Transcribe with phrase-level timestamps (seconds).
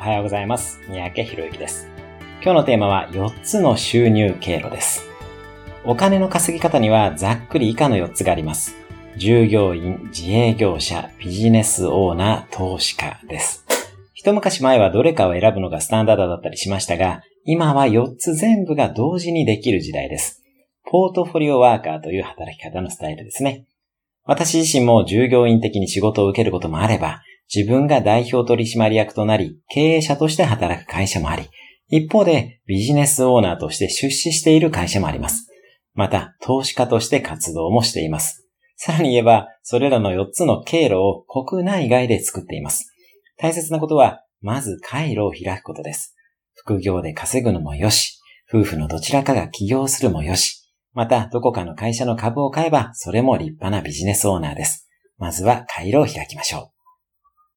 [0.00, 0.80] おはようございます。
[0.88, 1.86] 三宅博之です。
[2.42, 5.04] 今日のテーマは4つの収入経路です。
[5.84, 8.76] お金の稼ぎ方にはざっくり以下の4つがあります。
[9.18, 13.66] 従業員、自営業者、ビジネスオーナー、投資家です。
[14.14, 20.42] 一昔前はどれかを選ぶのがスタンダードだったりしましたが、今は4つ全部が同時にできる時代です。
[20.90, 23.66] ポートフォリオワーカーという働き方のスタイルですね。
[24.24, 27.20] 私自身も従業員的に仕事を受けることもあれば、
[27.54, 31.48] 自分が代表取締役となり、経営者として働く会社もあり、
[31.88, 35.48] 一方でビジネスオーナーとして出資している会社もあります。
[35.94, 38.46] また、投資家として活動もしています。
[38.76, 42.94] さらに言えば、それらの4つの経路を国内外で作っています。
[43.36, 46.14] 大切なことは、まず回路を開くことです。
[46.54, 54.88] 副業で稼ぐのもよし、夫婦のどちらかが起業するもよし、また、どこかの会社の株を買えば、それも立派なビジネスオーナーです。
[55.18, 56.79] まずは回路を開きましょう。